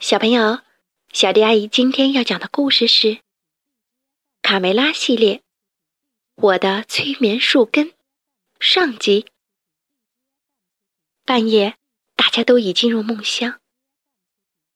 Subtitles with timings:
[0.00, 0.60] 小朋友，
[1.12, 3.08] 小迪阿姨今天要讲的故事是
[4.40, 5.36] 《卡梅拉系列》，
[6.36, 7.92] 我的催眠树根
[8.58, 9.26] 上集。
[11.26, 11.76] 半夜，
[12.16, 13.60] 大家都已进入梦乡，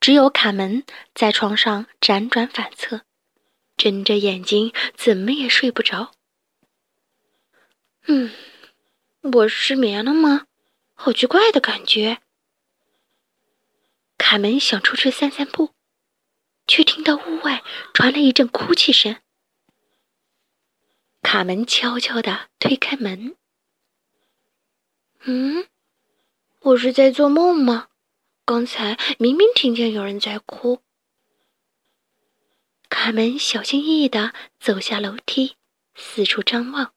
[0.00, 0.84] 只有卡门
[1.14, 3.02] 在床上辗转反侧，
[3.76, 6.12] 睁着眼睛，怎么也睡不着。
[8.06, 8.30] 嗯，
[9.20, 10.46] 我失眠了吗？
[10.94, 12.22] 好奇怪的感觉。
[14.20, 15.70] 卡门想出去散散步，
[16.66, 19.16] 却听到屋外传来一阵哭泣声。
[21.22, 23.34] 卡门悄悄地推开门。
[25.22, 25.66] 嗯，
[26.60, 27.88] 我是在做梦吗？
[28.44, 30.82] 刚才明明听见有人在哭。
[32.90, 35.56] 卡门小心翼翼地走下楼梯，
[35.94, 36.92] 四处张望。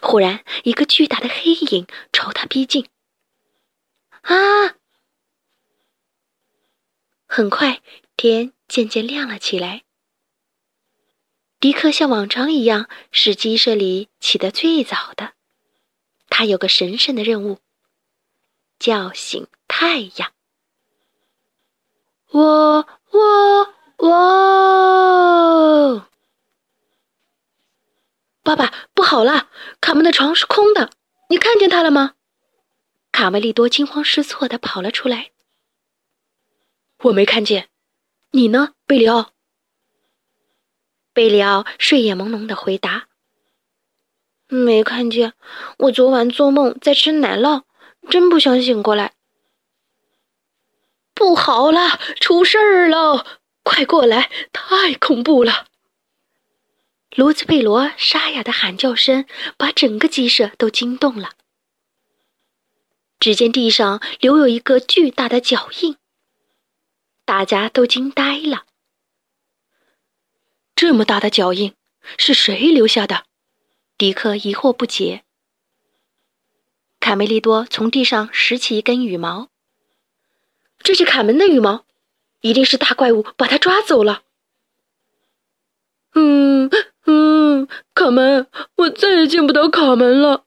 [0.00, 2.88] 忽然，一个巨大的黑影朝他逼近。
[4.22, 4.76] 啊！
[7.36, 7.82] 很快，
[8.16, 9.82] 天渐渐亮了起来。
[11.60, 15.34] 迪克像往常一样是鸡舍里起得最早的，
[16.30, 17.58] 他有个神圣的任务：
[18.78, 20.32] 叫醒太阳。
[22.30, 24.08] 喔喔喔！
[28.42, 29.50] 爸爸，不好了！
[29.82, 30.88] 卡门的床是空的，
[31.28, 32.14] 你看见他了吗？
[33.12, 35.32] 卡梅利多惊慌失措地跑了出来。
[37.02, 37.68] 我没看见，
[38.30, 39.32] 你呢，贝里奥？
[41.12, 43.08] 贝里奥睡眼朦胧的回答
[44.48, 45.34] ：“没看见，
[45.78, 47.64] 我昨晚做梦在吃奶酪，
[48.08, 49.12] 真不想醒过来。”
[51.14, 53.40] 不好了，出事儿了！
[53.62, 55.66] 快过来，太恐怖了！
[57.14, 61.32] 卢兹贝罗沙哑的喊叫声把整个鸡舍都惊动了。
[63.18, 65.96] 只见地上留有一个巨大的脚印。
[67.26, 68.64] 大家都惊呆了。
[70.76, 71.74] 这么大的脚印，
[72.16, 73.24] 是谁留下的？
[73.98, 75.24] 迪克疑惑不解。
[77.00, 79.48] 卡梅利多从地上拾起一根羽毛，
[80.78, 81.84] 这是卡门的羽毛，
[82.42, 84.22] 一定是大怪物把他抓走了。
[86.14, 86.70] 嗯
[87.06, 90.44] 嗯，卡门，我再也见不到卡门了。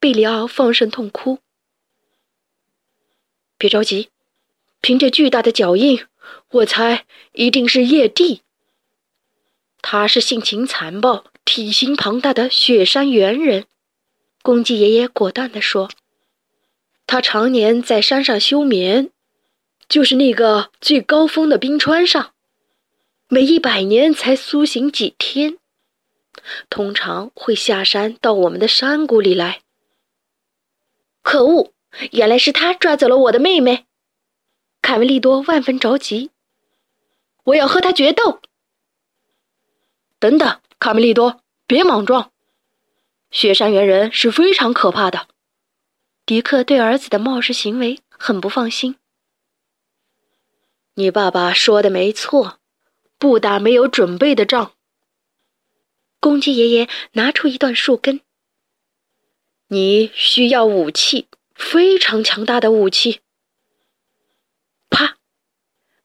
[0.00, 1.40] 贝里奥放声痛哭。
[3.58, 4.10] 别着急。
[4.86, 6.06] 凭着巨大的脚印，
[6.48, 8.42] 我猜一定是叶帝。
[9.82, 13.64] 他是性情残暴、体型庞大的雪山猿人。
[14.42, 15.90] 公鸡爷爷果断地说
[17.04, 19.10] ：“他常年在山上休眠，
[19.88, 22.32] 就是那个最高峰的冰川上，
[23.26, 25.58] 每一百年才苏醒几天，
[26.70, 29.62] 通常会下山到我们的山谷里来。”
[31.24, 31.72] 可恶！
[32.12, 33.85] 原来是他抓走了我的妹妹。
[34.86, 36.30] 卡梅利多万分着急，
[37.42, 38.40] 我要和他决斗。
[40.20, 42.30] 等等，卡梅利多，别莽撞！
[43.32, 45.26] 雪山猿人是非常可怕的。
[46.24, 48.94] 迪克对儿子的冒失行为很不放心。
[50.94, 52.60] 你爸爸说的没错，
[53.18, 54.74] 不打没有准备的仗。
[56.20, 58.20] 公鸡爷爷拿出一段树根。
[59.66, 61.26] 你需要武器，
[61.56, 63.22] 非常强大的武器。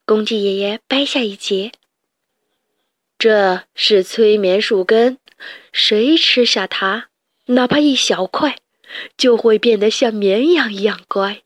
[0.05, 1.71] 公鸡爷爷掰下一截。
[3.17, 5.19] 这是催眠树根，
[5.71, 7.09] 谁吃下它，
[7.45, 8.57] 哪怕一小块，
[9.15, 11.43] 就会变得像绵羊一样乖。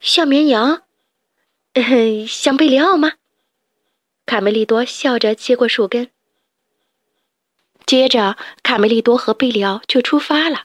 [0.00, 0.82] 像绵羊？
[2.26, 3.12] 像贝里奥吗？
[4.24, 6.10] 卡梅利多笑着接过树根。
[7.84, 10.64] 接着，卡梅利多和贝里奥就出发了。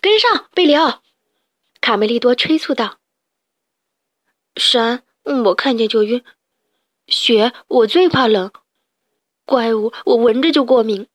[0.00, 1.02] 跟上，贝里奥！
[1.80, 2.98] 卡梅利多催促道
[4.56, 5.02] ：“山，
[5.44, 6.20] 我看见就晕；
[7.06, 8.50] 雪，我最怕冷；
[9.44, 11.08] 怪物，我闻着就过敏。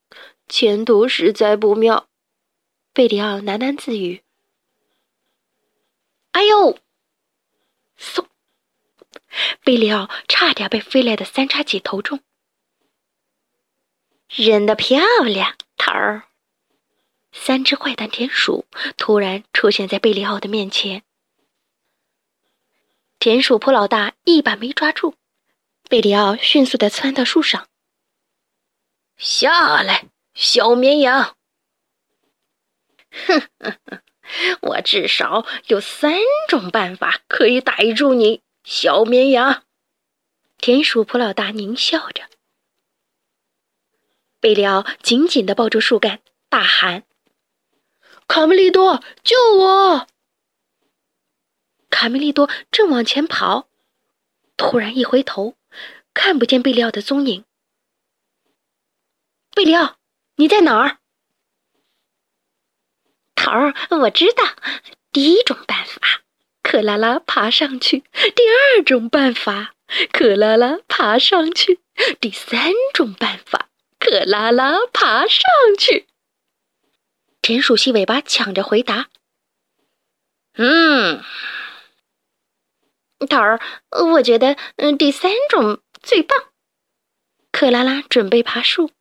[0.47, 2.07] 前途实在不妙。”
[2.93, 4.23] 贝里奥喃喃自语。
[6.31, 6.79] “哎呦！”
[7.99, 8.25] 嗖，
[9.63, 12.21] 贝里奥差点被飞来的三叉戟头中。
[14.29, 16.23] 扔得漂亮，头儿。
[17.31, 18.65] 三只坏蛋田鼠
[18.97, 21.03] 突然出现在贝里奥的面前，
[23.19, 25.15] 田鼠普老大一把没抓住，
[25.89, 27.67] 贝里奥迅速的窜到树上。
[29.17, 30.05] 下来，
[30.35, 31.35] 小绵羊！
[33.09, 34.01] 哼哼哼，
[34.61, 39.63] 我至少有三种办法可以逮住你，小绵羊！
[40.57, 42.29] 田鼠普老大狞笑着。
[44.39, 47.03] 贝里奥紧紧的抱住树干，大喊。
[48.27, 50.07] 卡梅利多，救我！
[51.97, 53.69] 卡梅利多正往前跑，
[54.55, 55.55] 突然一回头，
[56.13, 57.43] 看不见贝利奥的踪影。
[59.55, 59.97] 贝利奥，
[60.35, 60.99] 你在哪儿？
[63.33, 64.43] 头儿，我知道。
[65.11, 66.21] 第一种办法，
[66.61, 69.73] 克拉拉爬上去；第二种办法，
[70.11, 71.79] 克拉拉爬上去；
[72.19, 75.41] 第三种办法，克拉拉爬上
[75.79, 76.05] 去。
[77.41, 79.09] 田鼠细尾巴抢着回答
[80.53, 81.23] ：“嗯，
[83.25, 83.59] 头儿，
[83.89, 86.37] 我觉得嗯第三种最棒。”
[87.51, 88.91] 克拉拉准备爬树。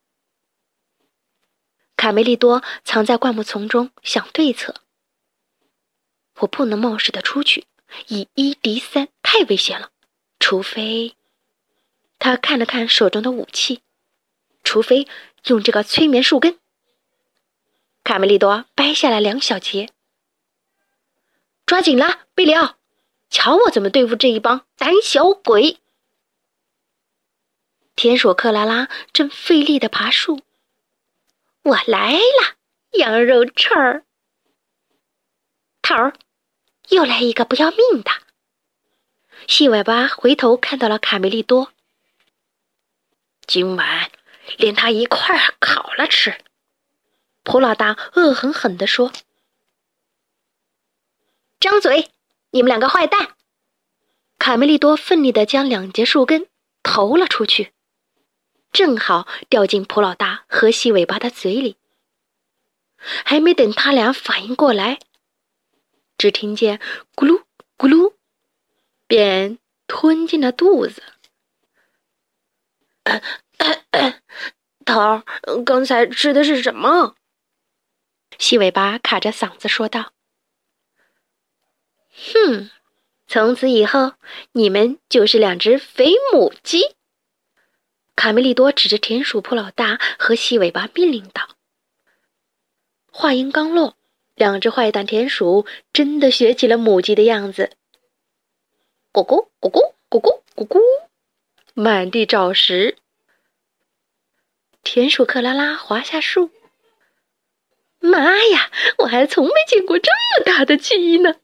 [1.97, 4.75] 卡梅利多藏在灌木丛中想对策。
[6.41, 7.67] 我不能冒失的出去，
[8.09, 9.91] 以一敌三太危险了。
[10.39, 11.17] 除非，
[12.19, 13.81] 他看了看手中的武器，
[14.63, 15.09] 除非
[15.47, 16.59] 用这个催眠树根。
[18.05, 19.89] 卡梅利多掰下来两小节，
[21.65, 22.77] 抓紧了，贝里奥，
[23.29, 25.79] 瞧我怎么对付这一帮胆小鬼！
[27.95, 30.43] 田鼠克拉拉正费力的爬树。
[31.63, 32.57] 我来了，
[32.93, 34.05] 羊肉串儿。
[35.83, 36.15] 头儿，
[36.91, 38.11] 又来一个不要命的。
[39.49, 41.73] 细尾巴回头看到了卡梅利多。
[43.47, 44.11] 今晚
[44.57, 46.39] 连他一块儿烤了吃。
[47.45, 49.13] 普老大恶狠狠地说
[51.61, 52.11] ：“张嘴，
[52.57, 53.37] 你们两个坏蛋！”
[54.41, 56.47] 卡梅利多奋力的将两节树根
[56.83, 57.73] 投了出去。
[58.73, 61.77] 正好掉进普老大和细尾巴的嘴里，
[63.25, 64.99] 还没等他俩反应过来，
[66.19, 66.79] 只听见
[67.15, 67.45] 咕噜
[67.79, 68.15] 咕噜，
[69.07, 71.03] 便吞进了肚子。
[74.85, 75.25] 头儿，
[75.65, 77.17] 刚才吃的是什么？
[78.39, 80.13] 细尾巴卡着嗓子说道
[82.45, 82.71] ：“哼，
[83.27, 84.13] 从此以后，
[84.53, 86.95] 你们就是两只肥母鸡。”
[88.17, 91.57] 卡梅利多指着田鼠普老大和细尾巴命令道
[93.13, 93.97] ：“话音刚落，
[94.35, 97.73] 两只坏蛋田鼠真的学起了母鸡的样子，
[99.13, 100.81] 咕咕咕咕咕咕咕咕，
[101.75, 102.97] 满地找食。
[104.83, 106.51] 田鼠克拉拉滑下树，
[107.99, 111.35] 妈呀，我还从没见过这么大的鸡呢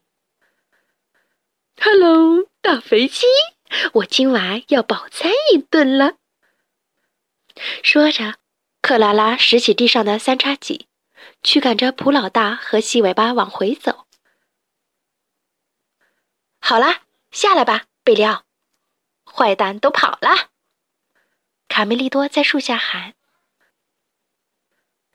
[2.72, 3.26] 大肥鸡，
[3.92, 6.14] 我今晚要饱餐一顿了。”
[7.84, 8.36] 说着，
[8.80, 10.88] 克拉拉拾起地上的三叉戟，
[11.42, 14.06] 驱赶着普老大和细尾巴往回走。
[16.60, 18.44] 好啦，下来吧，贝利奥！
[19.26, 20.48] 坏蛋都跑了。
[21.68, 23.12] 卡梅利多在树下喊。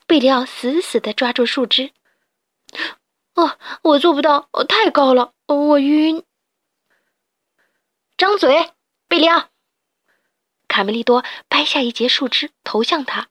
[0.05, 1.91] 贝利奥死死地抓住树枝。
[3.33, 6.23] 哦，我做不到，太高了，我晕。
[8.17, 8.71] 张嘴，
[9.07, 9.49] 贝利奥！
[10.67, 13.29] 卡梅利多掰下一截树枝投向他，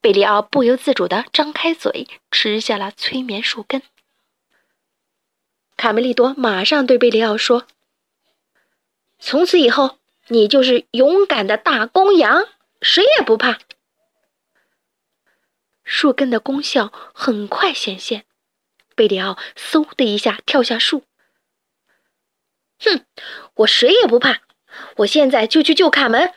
[0.00, 3.82] 贝利奥不由自主地张开嘴吃下了催眠树根。
[5.76, 7.66] 卡梅利多马上对贝利奥说
[9.20, 9.98] ：“从此以后，
[10.28, 12.48] 你就是勇敢的大公羊，
[12.80, 13.58] 谁也不怕。”
[15.84, 18.24] 树根的功效很快显现，
[18.94, 21.04] 贝利奥嗖的一下跳下树。
[22.80, 23.04] 哼，
[23.54, 24.42] 我谁也不怕。
[24.98, 26.34] 我现在就去救卡门。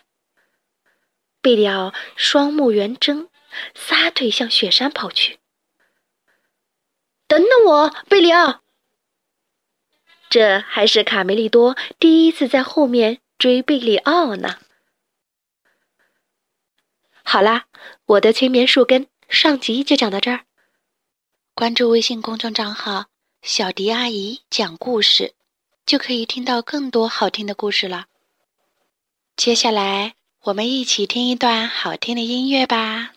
[1.42, 3.30] 贝里奥双目圆睁，
[3.76, 5.40] 撒腿向雪山跑去。
[7.28, 8.62] 等等我，贝里奥！
[10.30, 14.60] 这还是卡梅利多第一次在后面追贝里奥呢。
[17.24, 17.66] 好啦，
[18.06, 20.46] 我的催眠树根上集就讲到这儿。
[21.54, 23.06] 关注微信公众账号
[23.42, 25.34] “小迪阿姨讲故事”，
[25.86, 28.06] 就可以听到更多好听的故事了。
[29.36, 33.14] 接下来，我们一起听一段好听的音乐吧。